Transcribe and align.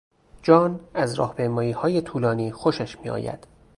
جان 0.43 0.79
از 0.93 1.13
راهپیماییهای 1.15 2.01
طولانی 2.01 2.51
خوشش 2.51 2.99
می 2.99 3.09
آید. 3.09 3.47